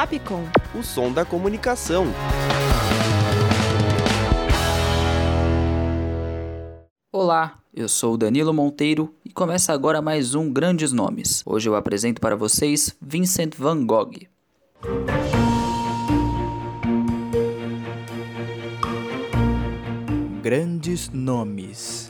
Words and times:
Fapcom. 0.00 0.44
O 0.74 0.82
som 0.82 1.12
da 1.12 1.26
comunicação. 1.26 2.06
Olá, 7.12 7.58
eu 7.74 7.86
sou 7.86 8.16
Danilo 8.16 8.54
Monteiro 8.54 9.14
e 9.22 9.30
começa 9.30 9.74
agora 9.74 10.00
mais 10.00 10.34
um 10.34 10.50
Grandes 10.50 10.90
Nomes. 10.90 11.42
Hoje 11.44 11.68
eu 11.68 11.76
apresento 11.76 12.18
para 12.18 12.34
vocês 12.34 12.96
Vincent 12.98 13.54
van 13.54 13.84
Gogh. 13.84 14.26
Grandes 20.42 21.10
Nomes 21.10 22.09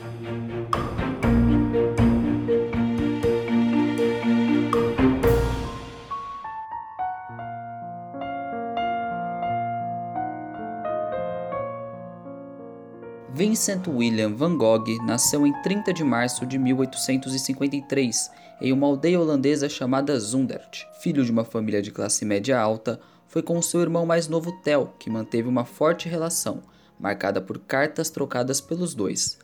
Vincent 13.41 13.89
William 13.89 14.35
van 14.35 14.55
Gogh 14.55 15.03
nasceu 15.03 15.47
em 15.47 15.63
30 15.63 15.95
de 15.95 16.05
março 16.05 16.45
de 16.45 16.59
1853 16.59 18.31
em 18.61 18.71
uma 18.71 18.87
aldeia 18.87 19.19
holandesa 19.19 19.67
chamada 19.67 20.21
Zundert. 20.21 20.87
Filho 21.01 21.25
de 21.25 21.33
uma 21.33 21.43
família 21.43 21.81
de 21.81 21.91
classe 21.91 22.23
média 22.27 22.61
alta, 22.61 23.01
foi 23.27 23.43
com 23.43 23.63
seu 23.63 23.81
irmão 23.81 24.05
mais 24.05 24.29
novo 24.29 24.53
Theo 24.61 24.91
que 24.99 25.09
manteve 25.09 25.49
uma 25.49 25.65
forte 25.65 26.07
relação, 26.07 26.61
marcada 26.99 27.41
por 27.41 27.59
cartas 27.61 28.11
trocadas 28.11 28.61
pelos 28.61 28.95
dois. 28.95 29.39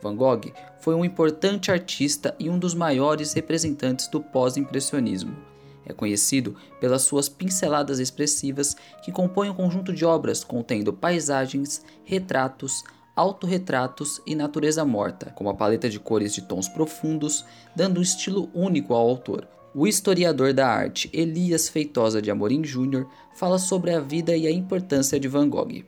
Van 0.00 0.14
Gogh 0.14 0.52
foi 0.78 0.94
um 0.94 1.04
importante 1.04 1.72
artista 1.72 2.36
e 2.38 2.48
um 2.48 2.56
dos 2.56 2.72
maiores 2.72 3.32
representantes 3.32 4.06
do 4.06 4.20
pós-impressionismo. 4.20 5.36
É 5.84 5.92
conhecido 5.92 6.54
pelas 6.80 7.02
suas 7.02 7.28
pinceladas 7.28 7.98
expressivas 7.98 8.76
que 9.02 9.10
compõem 9.10 9.50
um 9.50 9.54
conjunto 9.54 9.92
de 9.92 10.04
obras 10.04 10.44
contendo 10.44 10.92
paisagens, 10.92 11.84
retratos, 12.04 12.84
autorretratos 13.20 14.20
e 14.26 14.34
natureza 14.34 14.82
morta, 14.82 15.30
com 15.32 15.44
uma 15.44 15.54
paleta 15.54 15.90
de 15.90 16.00
cores 16.00 16.32
de 16.32 16.40
tons 16.40 16.68
profundos, 16.68 17.44
dando 17.76 17.98
um 17.98 18.02
estilo 18.02 18.50
único 18.54 18.94
ao 18.94 19.06
autor. 19.06 19.46
O 19.74 19.86
historiador 19.86 20.54
da 20.54 20.66
arte 20.66 21.10
Elias 21.12 21.68
Feitosa 21.68 22.22
de 22.22 22.30
Amorim 22.30 22.62
Jr. 22.62 23.06
fala 23.34 23.58
sobre 23.58 23.92
a 23.92 24.00
vida 24.00 24.34
e 24.34 24.46
a 24.46 24.50
importância 24.50 25.20
de 25.20 25.28
Van 25.28 25.50
Gogh. 25.50 25.84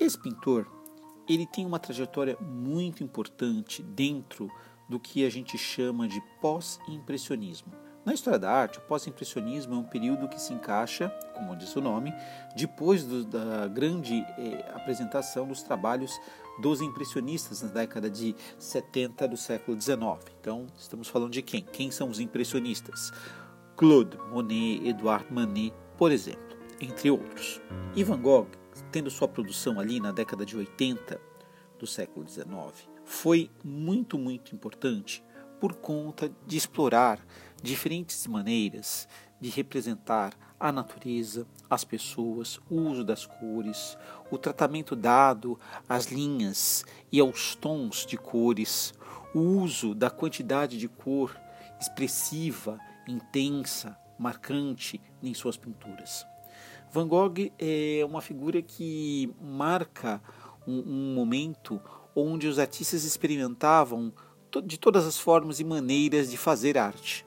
Esse 0.00 0.18
pintor, 0.18 0.66
ele 1.28 1.46
tem 1.46 1.66
uma 1.66 1.78
trajetória 1.78 2.38
muito 2.40 3.04
importante 3.04 3.82
dentro 3.82 4.50
do 4.88 4.98
que 4.98 5.26
a 5.26 5.30
gente 5.30 5.58
chama 5.58 6.08
de 6.08 6.22
pós-impressionismo. 6.40 7.70
Na 8.06 8.14
história 8.14 8.38
da 8.38 8.52
arte, 8.52 8.78
o 8.78 8.82
pós-impressionismo 8.82 9.74
é 9.74 9.78
um 9.78 9.82
período 9.82 10.28
que 10.28 10.40
se 10.40 10.54
encaixa, 10.54 11.08
como 11.34 11.56
diz 11.56 11.74
o 11.74 11.80
nome, 11.80 12.14
depois 12.54 13.02
do, 13.02 13.24
da 13.24 13.66
grande 13.66 14.24
eh, 14.38 14.64
apresentação 14.72 15.48
dos 15.48 15.60
trabalhos 15.60 16.16
dos 16.60 16.80
impressionistas 16.80 17.62
na 17.62 17.68
década 17.68 18.08
de 18.08 18.36
70 18.60 19.26
do 19.26 19.36
século 19.36 19.80
XIX. 19.80 19.98
Então, 20.40 20.68
estamos 20.78 21.08
falando 21.08 21.32
de 21.32 21.42
quem? 21.42 21.62
Quem 21.62 21.90
são 21.90 22.08
os 22.08 22.20
impressionistas? 22.20 23.12
Claude 23.76 24.16
Monet, 24.30 24.86
Edouard 24.86 25.26
Manet, 25.28 25.74
por 25.98 26.12
exemplo, 26.12 26.56
entre 26.80 27.10
outros. 27.10 27.60
E 27.96 28.04
Van 28.04 28.22
Gogh, 28.22 28.46
tendo 28.92 29.10
sua 29.10 29.26
produção 29.26 29.80
ali 29.80 29.98
na 29.98 30.12
década 30.12 30.46
de 30.46 30.56
80 30.56 31.20
do 31.76 31.88
século 31.88 32.24
XIX, 32.28 32.46
foi 33.04 33.50
muito, 33.64 34.16
muito 34.16 34.54
importante 34.54 35.24
por 35.60 35.74
conta 35.74 36.30
de 36.46 36.56
explorar 36.56 37.20
diferentes 37.62 38.26
maneiras 38.26 39.08
de 39.40 39.50
representar 39.50 40.34
a 40.58 40.72
natureza, 40.72 41.46
as 41.68 41.84
pessoas, 41.84 42.58
o 42.70 42.76
uso 42.76 43.04
das 43.04 43.26
cores, 43.26 43.96
o 44.30 44.38
tratamento 44.38 44.96
dado 44.96 45.58
às 45.88 46.06
linhas 46.06 46.84
e 47.12 47.20
aos 47.20 47.54
tons 47.54 48.06
de 48.06 48.16
cores, 48.16 48.94
o 49.34 49.40
uso 49.40 49.94
da 49.94 50.08
quantidade 50.08 50.78
de 50.78 50.88
cor 50.88 51.38
expressiva, 51.78 52.80
intensa, 53.06 53.96
marcante 54.18 55.00
em 55.22 55.34
suas 55.34 55.58
pinturas. 55.58 56.26
Van 56.90 57.06
Gogh 57.06 57.52
é 57.58 58.02
uma 58.06 58.22
figura 58.22 58.62
que 58.62 59.34
marca 59.38 60.22
um, 60.66 60.78
um 60.78 61.14
momento 61.14 61.80
onde 62.14 62.48
os 62.48 62.58
artistas 62.58 63.04
experimentavam 63.04 64.10
de 64.60 64.78
todas 64.78 65.06
as 65.06 65.18
formas 65.18 65.60
e 65.60 65.64
maneiras 65.64 66.30
de 66.30 66.36
fazer 66.36 66.78
arte. 66.78 67.26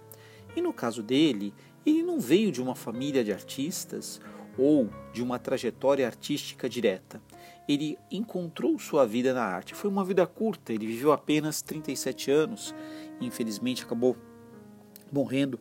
E 0.55 0.61
no 0.61 0.73
caso 0.73 1.01
dele, 1.03 1.53
ele 1.85 2.03
não 2.03 2.19
veio 2.19 2.51
de 2.51 2.61
uma 2.61 2.75
família 2.75 3.23
de 3.23 3.31
artistas 3.31 4.19
ou 4.57 4.89
de 5.13 5.23
uma 5.23 5.39
trajetória 5.39 6.05
artística 6.05 6.67
direta. 6.67 7.21
Ele 7.67 7.97
encontrou 8.11 8.77
sua 8.79 9.05
vida 9.05 9.33
na 9.33 9.43
arte. 9.43 9.75
Foi 9.75 9.89
uma 9.89 10.03
vida 10.03 10.25
curta, 10.25 10.73
ele 10.73 10.87
viveu 10.87 11.11
apenas 11.11 11.61
37 11.61 12.31
anos, 12.31 12.75
infelizmente 13.21 13.83
acabou 13.83 14.17
morrendo 15.11 15.59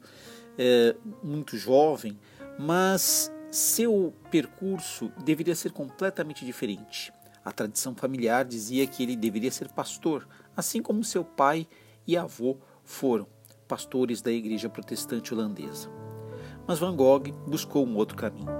é, 0.59 0.97
muito 1.23 1.57
jovem, 1.57 2.19
mas 2.59 3.33
seu 3.51 4.13
percurso 4.31 5.11
deveria 5.25 5.55
ser 5.55 5.73
completamente 5.73 6.45
diferente. 6.45 7.13
A 7.45 7.53
tradição 7.53 7.95
familiar 7.95 8.45
dizia 8.45 8.87
que 8.87 9.03
ele 9.03 9.17
deveria 9.17 9.51
ser 9.51 9.69
pastor, 9.73 10.29
assim 10.59 10.83
como 10.83 11.05
seu 11.05 11.25
pai 11.25 11.69
e 12.05 12.17
avô 12.17 12.57
foram 12.83 13.29
pastores 13.69 14.21
da 14.21 14.33
igreja 14.33 14.69
protestante 14.69 15.33
holandesa. 15.33 15.89
Mas 16.67 16.81
Van 16.81 16.97
Gogh 16.97 17.33
buscou 17.47 17.87
um 17.87 17.95
outro 17.95 18.17
caminho. 18.17 18.51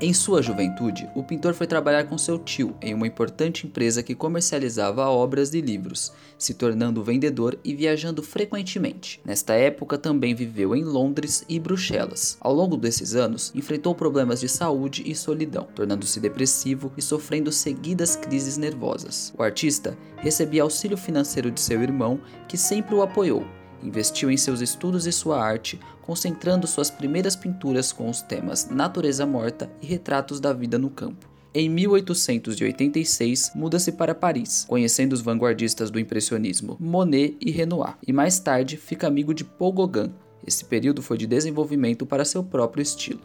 Em 0.00 0.12
sua 0.12 0.42
juventude, 0.42 1.08
o 1.14 1.22
pintor 1.22 1.54
foi 1.54 1.68
trabalhar 1.68 2.04
com 2.04 2.18
seu 2.18 2.36
tio 2.36 2.74
em 2.82 2.92
uma 2.92 3.06
importante 3.06 3.64
empresa 3.64 4.02
que 4.02 4.14
comercializava 4.14 5.08
obras 5.08 5.54
e 5.54 5.60
livros, 5.60 6.12
se 6.36 6.52
tornando 6.52 7.02
vendedor 7.02 7.56
e 7.62 7.72
viajando 7.74 8.20
frequentemente. 8.20 9.20
Nesta 9.24 9.54
época, 9.54 9.96
também 9.96 10.34
viveu 10.34 10.74
em 10.74 10.82
Londres 10.82 11.44
e 11.48 11.60
Bruxelas. 11.60 12.36
Ao 12.40 12.52
longo 12.52 12.76
desses 12.76 13.14
anos, 13.14 13.52
enfrentou 13.54 13.94
problemas 13.94 14.40
de 14.40 14.48
saúde 14.48 15.04
e 15.06 15.14
solidão, 15.14 15.68
tornando-se 15.74 16.18
depressivo 16.18 16.92
e 16.96 17.02
sofrendo 17.02 17.52
seguidas 17.52 18.16
crises 18.16 18.58
nervosas. 18.58 19.32
O 19.38 19.44
artista 19.44 19.96
recebia 20.16 20.64
auxílio 20.64 20.96
financeiro 20.96 21.52
de 21.52 21.60
seu 21.60 21.80
irmão, 21.80 22.20
que 22.48 22.58
sempre 22.58 22.96
o 22.96 23.02
apoiou 23.02 23.46
Investiu 23.82 24.30
em 24.30 24.36
seus 24.36 24.60
estudos 24.60 25.06
e 25.06 25.12
sua 25.12 25.42
arte, 25.42 25.78
concentrando 26.02 26.66
suas 26.66 26.90
primeiras 26.90 27.36
pinturas 27.36 27.92
com 27.92 28.08
os 28.08 28.22
temas 28.22 28.68
natureza 28.70 29.26
morta 29.26 29.70
e 29.80 29.86
retratos 29.86 30.40
da 30.40 30.52
vida 30.52 30.78
no 30.78 30.90
campo. 30.90 31.28
Em 31.56 31.68
1886, 31.68 33.52
muda-se 33.54 33.92
para 33.92 34.14
Paris, 34.14 34.64
conhecendo 34.68 35.12
os 35.12 35.20
vanguardistas 35.20 35.88
do 35.88 36.00
impressionismo 36.00 36.76
Monet 36.80 37.36
e 37.40 37.52
Renoir, 37.52 37.96
e 38.04 38.12
mais 38.12 38.40
tarde 38.40 38.76
fica 38.76 39.06
amigo 39.06 39.32
de 39.32 39.44
Paul 39.44 39.72
Gauguin. 39.72 40.12
Esse 40.44 40.64
período 40.64 41.00
foi 41.00 41.16
de 41.16 41.28
desenvolvimento 41.28 42.04
para 42.04 42.24
seu 42.24 42.42
próprio 42.42 42.82
estilo. 42.82 43.20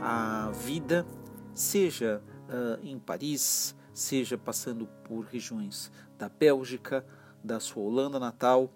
A 0.00 0.50
vida, 0.52 1.06
seja 1.54 2.22
uh, 2.48 2.84
em 2.86 2.98
Paris, 2.98 3.74
seja 3.92 4.36
passando 4.36 4.86
por 5.04 5.24
regiões 5.24 5.90
da 6.18 6.28
Bélgica, 6.28 7.04
da 7.42 7.60
sua 7.60 7.82
Holanda 7.82 8.18
natal 8.18 8.70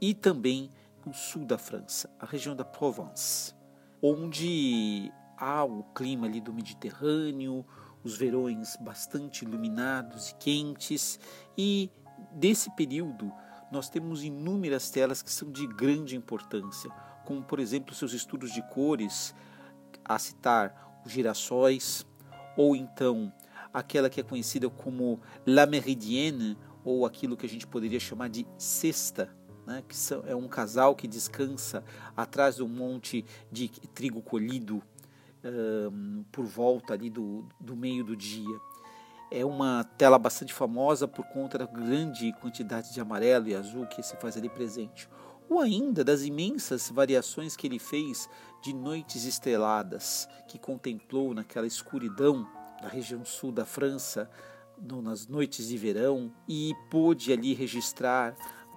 e 0.00 0.14
também 0.14 0.70
no 1.04 1.14
sul 1.14 1.44
da 1.44 1.56
França, 1.56 2.10
a 2.18 2.26
região 2.26 2.54
da 2.54 2.64
Provence, 2.64 3.54
onde 4.02 5.10
há 5.36 5.64
o 5.64 5.84
clima 5.94 6.26
ali 6.26 6.40
do 6.40 6.52
Mediterrâneo, 6.52 7.64
os 8.04 8.16
verões 8.16 8.76
bastante 8.80 9.44
iluminados 9.44 10.30
e 10.30 10.34
quentes, 10.34 11.18
e 11.56 11.90
desse 12.32 12.70
período 12.74 13.32
nós 13.70 13.88
temos 13.88 14.22
inúmeras 14.22 14.90
telas 14.90 15.22
que 15.22 15.30
são 15.30 15.50
de 15.50 15.66
grande 15.66 16.16
importância, 16.16 16.90
como 17.24 17.42
por 17.42 17.58
exemplo 17.58 17.94
seus 17.94 18.12
estudos 18.12 18.52
de 18.52 18.62
cores, 18.68 19.34
a 20.08 20.18
citar 20.18 21.02
os 21.04 21.12
girassóis, 21.12 22.06
ou 22.56 22.74
então 22.74 23.32
aquela 23.72 24.08
que 24.08 24.20
é 24.20 24.24
conhecida 24.24 24.68
como 24.70 25.20
La 25.46 25.66
Méridienne, 25.66 26.56
ou 26.84 27.04
aquilo 27.04 27.36
que 27.36 27.44
a 27.44 27.48
gente 27.48 27.66
poderia 27.66 28.00
chamar 28.00 28.28
de 28.28 28.46
cesta, 28.56 29.28
né, 29.66 29.84
que 29.86 29.94
é 30.26 30.34
um 30.34 30.48
casal 30.48 30.96
que 30.96 31.06
descansa 31.06 31.84
atrás 32.16 32.56
de 32.56 32.62
um 32.62 32.68
monte 32.68 33.24
de 33.52 33.68
trigo 33.68 34.22
colhido 34.22 34.82
um, 35.44 36.24
por 36.32 36.46
volta 36.46 36.94
ali 36.94 37.10
do, 37.10 37.46
do 37.60 37.76
meio 37.76 38.02
do 38.02 38.16
dia. 38.16 38.58
É 39.30 39.44
uma 39.44 39.84
tela 39.84 40.18
bastante 40.18 40.54
famosa 40.54 41.06
por 41.06 41.26
conta 41.26 41.58
da 41.58 41.66
grande 41.66 42.32
quantidade 42.40 42.94
de 42.94 43.00
amarelo 43.00 43.48
e 43.48 43.54
azul 43.54 43.86
que 43.86 44.02
se 44.02 44.16
faz 44.16 44.38
ali 44.38 44.48
presente. 44.48 45.06
Ou 45.48 45.60
ainda 45.60 46.04
das 46.04 46.22
imensas 46.22 46.90
variações 46.90 47.56
que 47.56 47.66
ele 47.66 47.78
fez 47.78 48.28
de 48.62 48.74
noites 48.74 49.24
estreladas, 49.24 50.28
que 50.46 50.58
contemplou 50.58 51.32
naquela 51.32 51.66
escuridão 51.66 52.46
da 52.82 52.88
região 52.88 53.24
sul 53.24 53.50
da 53.50 53.64
França, 53.64 54.30
nas 54.80 55.26
noites 55.26 55.68
de 55.68 55.76
verão, 55.76 56.32
e 56.46 56.74
pôde 56.90 57.32
ali 57.32 57.54
registrar 57.54 58.36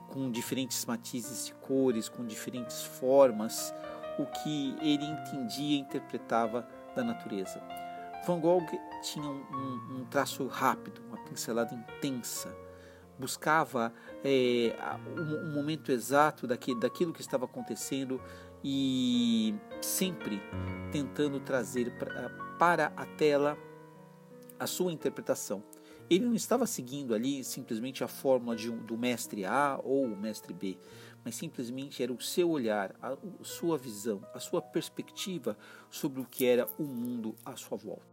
com 0.10 0.32
diferentes 0.32 0.86
matizes 0.86 1.46
de 1.46 1.54
cores, 1.54 2.10
com 2.10 2.26
diferentes 2.26 2.84
formas, 2.84 3.74
o 4.18 4.26
que 4.26 4.76
ele 4.82 5.06
entendia 5.06 5.78
e 5.78 5.80
interpretava 5.80 6.68
da 6.96 7.04
natureza. 7.04 7.62
Van 8.26 8.40
Gogh 8.40 8.66
tinha 9.02 9.28
um, 9.28 10.00
um 10.00 10.06
traço 10.06 10.46
rápido, 10.48 11.02
uma 11.08 11.18
pincelada 11.18 11.74
intensa, 11.74 12.56
buscava 13.22 13.94
é, 14.24 14.76
um, 15.16 15.50
um, 15.50 15.54
momento 15.54 15.92
exato 15.92 16.48
daquilo, 16.48 17.14
que 17.14 17.22
estava 17.22 17.46
acontecendo 17.46 18.20
e 18.64 19.54
sempre 19.80 20.42
tentando 20.92 21.40
trazer 21.40 21.94
para 22.58 22.92
a 22.98 23.06
tela 23.06 23.58
a 24.60 24.66
sua 24.66 24.92
interpretação. 24.92 25.64
Ele 26.10 26.26
não 26.26 26.34
estava 26.34 26.66
seguindo 26.66 27.14
ali 27.14 27.44
simplesmente 27.44 28.04
a 28.04 28.08
fórmula 28.08 28.56
de, 28.56 28.70
do 28.70 28.98
mestre 28.98 29.46
A 29.46 29.80
ou 29.82 30.04
o 30.06 30.18
mestre 30.18 30.54
B, 30.54 30.78
mas 31.24 31.36
simplesmente 31.36 32.04
era 32.04 32.12
o 32.12 32.20
seu 32.20 32.50
olhar, 32.50 32.94
a 33.02 33.16
sua 33.44 33.78
visão, 33.78 34.22
a 34.34 34.40
sua 34.40 34.62
perspectiva 34.62 35.56
sobre 35.90 36.20
o 36.20 36.26
que 36.26 36.46
era 36.46 36.68
o 36.78 36.84
mundo 36.84 37.36
à 37.46 37.56
sua 37.56 37.78
volta. 37.78 38.11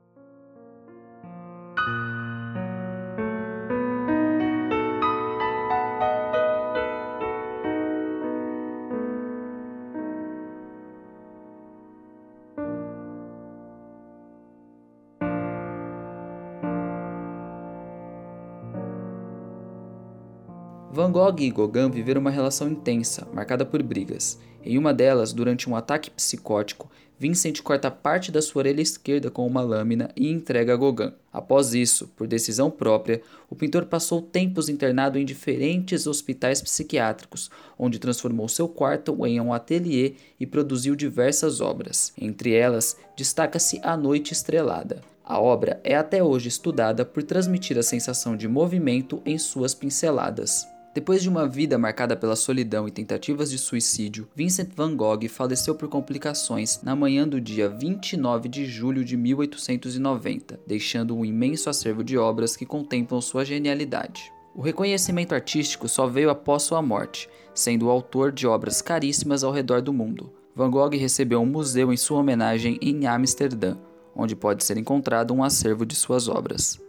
Van 20.98 21.12
Gogh 21.12 21.38
e 21.38 21.48
Gauguin 21.48 21.92
viveram 21.92 22.20
uma 22.20 22.28
relação 22.28 22.68
intensa, 22.68 23.24
marcada 23.32 23.64
por 23.64 23.80
brigas. 23.84 24.36
Em 24.64 24.76
uma 24.76 24.92
delas, 24.92 25.32
durante 25.32 25.70
um 25.70 25.76
ataque 25.76 26.10
psicótico, 26.10 26.90
Vincent 27.16 27.62
corta 27.62 27.88
parte 27.88 28.32
da 28.32 28.42
sua 28.42 28.62
orelha 28.62 28.82
esquerda 28.82 29.30
com 29.30 29.46
uma 29.46 29.60
lâmina 29.60 30.10
e 30.16 30.28
entrega 30.28 30.74
a 30.74 30.76
Gauguin. 30.76 31.12
Após 31.32 31.72
isso, 31.72 32.08
por 32.16 32.26
decisão 32.26 32.68
própria, 32.68 33.22
o 33.48 33.54
pintor 33.54 33.84
passou 33.84 34.20
tempos 34.20 34.68
internado 34.68 35.20
em 35.20 35.24
diferentes 35.24 36.04
hospitais 36.08 36.60
psiquiátricos, 36.60 37.48
onde 37.78 38.00
transformou 38.00 38.48
seu 38.48 38.68
quarto 38.68 39.24
em 39.24 39.40
um 39.40 39.52
ateliê 39.52 40.14
e 40.40 40.44
produziu 40.48 40.96
diversas 40.96 41.60
obras. 41.60 42.12
Entre 42.20 42.54
elas, 42.54 42.96
destaca-se 43.16 43.78
A 43.84 43.96
Noite 43.96 44.32
Estrelada. 44.32 45.00
A 45.24 45.40
obra 45.40 45.80
é 45.84 45.94
até 45.94 46.24
hoje 46.24 46.48
estudada 46.48 47.04
por 47.04 47.22
transmitir 47.22 47.78
a 47.78 47.84
sensação 47.84 48.36
de 48.36 48.48
movimento 48.48 49.22
em 49.24 49.38
suas 49.38 49.76
pinceladas. 49.76 50.66
Depois 50.94 51.22
de 51.22 51.28
uma 51.28 51.46
vida 51.46 51.78
marcada 51.78 52.16
pela 52.16 52.34
solidão 52.34 52.88
e 52.88 52.90
tentativas 52.90 53.50
de 53.50 53.58
suicídio, 53.58 54.26
Vincent 54.34 54.70
van 54.74 54.96
Gogh 54.96 55.28
faleceu 55.28 55.74
por 55.74 55.88
complicações 55.88 56.80
na 56.82 56.96
manhã 56.96 57.28
do 57.28 57.40
dia 57.40 57.68
29 57.68 58.48
de 58.48 58.64
julho 58.64 59.04
de 59.04 59.16
1890, 59.16 60.58
deixando 60.66 61.14
um 61.14 61.24
imenso 61.24 61.68
acervo 61.68 62.02
de 62.02 62.16
obras 62.16 62.56
que 62.56 62.66
contemplam 62.66 63.20
sua 63.20 63.44
genialidade. 63.44 64.32
O 64.54 64.62
reconhecimento 64.62 65.34
artístico 65.34 65.88
só 65.88 66.06
veio 66.06 66.30
após 66.30 66.64
sua 66.64 66.82
morte, 66.82 67.28
sendo 67.54 67.86
o 67.86 67.90
autor 67.90 68.32
de 68.32 68.46
obras 68.46 68.82
caríssimas 68.82 69.44
ao 69.44 69.52
redor 69.52 69.82
do 69.82 69.92
mundo. 69.92 70.32
Van 70.54 70.70
Gogh 70.70 70.96
recebeu 70.96 71.40
um 71.40 71.46
museu 71.46 71.92
em 71.92 71.96
sua 71.96 72.18
homenagem 72.18 72.78
em 72.82 73.06
Amsterdã, 73.06 73.76
onde 74.16 74.34
pode 74.34 74.64
ser 74.64 74.76
encontrado 74.76 75.32
um 75.32 75.44
acervo 75.44 75.86
de 75.86 75.94
suas 75.94 76.26
obras. 76.28 76.80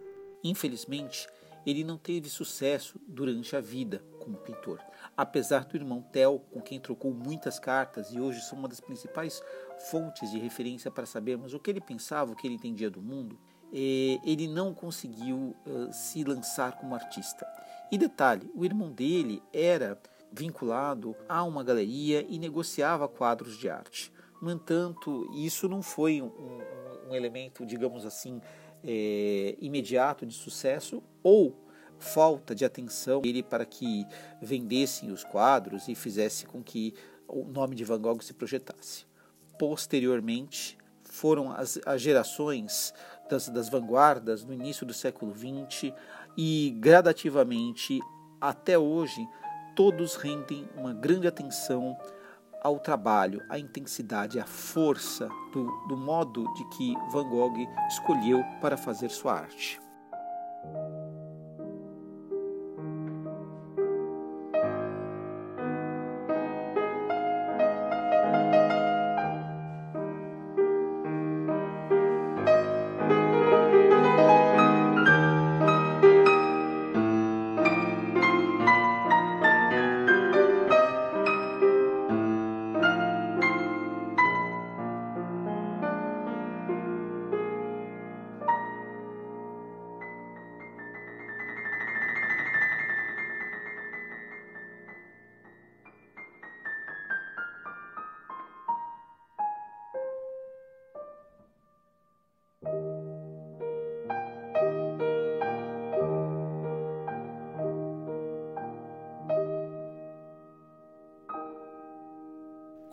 Infelizmente, 0.44 1.28
ele 1.70 1.84
não 1.84 1.98
teve 1.98 2.30
sucesso 2.30 3.00
durante 3.08 3.56
a 3.56 3.62
vida 3.62 4.04
como 4.20 4.38
pintor. 4.38 4.80
Apesar 5.16 5.66
do 5.66 5.76
irmão 5.76 6.02
Theo, 6.02 6.40
com 6.52 6.62
quem 6.62 6.80
trocou 6.80 7.14
muitas 7.14 7.60
cartas 7.60 8.12
e 8.12 8.20
hoje 8.20 8.42
são 8.42 8.58
uma 8.58 8.68
das 8.68 8.80
principais 8.80 9.42
fontes 9.90 10.32
de 10.32 10.40
referência 10.40 10.90
para 10.90 11.06
sabermos 11.06 11.54
o 11.54 11.60
que 11.60 11.70
ele 11.70 11.82
pensava, 11.82 12.32
o 12.32 12.36
que 12.36 12.48
ele 12.48 12.56
entendia 12.56 12.90
do 12.90 13.02
mundo, 13.02 13.40
eh, 13.74 14.20
ele 14.24 14.48
não 14.48 14.74
conseguiu 14.74 15.56
se 15.92 16.24
lançar 16.24 16.78
como 16.78 16.96
artista. 16.96 17.46
E 17.92 17.98
detalhe, 17.98 18.50
o 18.56 18.64
irmão 18.64 18.92
dele 18.92 19.42
era 19.52 20.00
vinculado 20.32 21.16
a 21.28 21.44
uma 21.44 21.64
galeria 21.64 22.26
e 22.28 22.38
negociava 22.38 23.08
quadros 23.08 23.58
de 23.58 23.70
arte. 23.70 24.12
No 24.42 24.52
entanto, 24.52 25.30
isso 25.34 25.68
não 25.68 25.82
foi 25.82 26.22
um, 26.22 26.28
um, 26.28 27.10
um 27.10 27.16
elemento, 27.16 27.66
digamos 27.66 28.06
assim, 28.06 28.42
é, 28.84 29.56
imediato 29.60 30.26
de 30.26 30.34
sucesso 30.34 31.04
ou 31.22 31.56
falta 31.98 32.56
de 32.56 32.64
atenção 32.64 33.22
dele 33.22 33.44
para 33.44 33.66
que 33.66 34.06
vendessem 34.42 35.12
os 35.12 35.24
quadros 35.24 35.88
e 35.88 35.96
fizesse 35.96 36.46
com 36.46 36.64
que 36.64 36.94
o 37.28 37.44
nome 37.44 37.76
de 37.76 37.84
Van 37.84 38.00
Gogh 38.00 38.22
se 38.22 38.34
projetasse. 38.34 39.06
Posteriormente, 39.58 40.78
foram 41.04 41.52
as, 41.52 41.80
as 41.86 42.02
gerações 42.02 42.94
das, 43.30 43.50
das 43.50 43.70
vanguardas 43.70 44.44
no 44.44 44.54
início 44.54 44.86
do 44.86 44.94
século 44.94 45.34
XX 45.36 45.94
e 46.38 46.76
gradativamente 46.80 48.00
até 48.40 48.78
hoje 48.78 49.28
todos 49.76 50.16
rendem 50.16 50.68
uma 50.76 50.94
grande 50.94 51.28
atenção 51.28 51.98
ao 52.62 52.80
trabalho, 52.80 53.42
à 53.50 53.58
intensidade, 53.58 54.40
à 54.40 54.46
força 54.46 55.30
do, 55.52 55.66
do 55.88 55.98
modo 55.98 56.44
de 56.54 56.64
que 56.70 56.94
Van 57.12 57.28
Gogh 57.30 57.58
escolheu 57.88 58.44
para 58.62 58.78
fazer 58.78 59.10
sua 59.10 59.34
arte. 59.34 59.80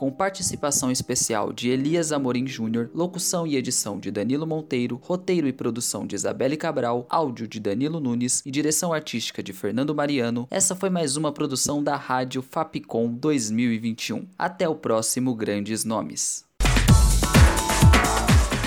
Com 0.06 0.12
participação 0.12 0.88
especial 0.88 1.52
de 1.52 1.68
Elias 1.68 2.12
Amorim 2.12 2.46
Júnior, 2.46 2.88
locução 2.94 3.44
e 3.44 3.56
edição 3.56 3.98
de 3.98 4.12
Danilo 4.12 4.46
Monteiro, 4.46 5.00
roteiro 5.02 5.48
e 5.48 5.52
produção 5.52 6.06
de 6.06 6.14
Isabelle 6.14 6.56
Cabral, 6.56 7.04
áudio 7.10 7.48
de 7.48 7.58
Danilo 7.58 7.98
Nunes 7.98 8.40
e 8.46 8.50
direção 8.52 8.92
artística 8.92 9.42
de 9.42 9.52
Fernando 9.52 9.92
Mariano, 9.96 10.46
essa 10.48 10.76
foi 10.76 10.90
mais 10.90 11.16
uma 11.16 11.32
produção 11.32 11.82
da 11.82 11.96
Rádio 11.96 12.40
Fapcom 12.40 13.08
2021. 13.14 14.28
Até 14.38 14.68
o 14.68 14.76
próximo 14.76 15.34
Grandes 15.34 15.84
Nomes. 15.84 16.44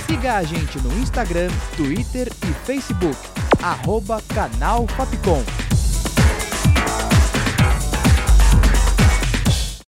Siga 0.08 0.36
a 0.36 0.44
gente 0.44 0.78
no 0.80 0.92
Instagram, 1.00 1.48
Twitter 1.78 2.28
e 2.28 2.66
Facebook, 2.66 3.18
arroba 3.64 4.22
canal 4.24 4.86
Fapcom. 4.90 5.69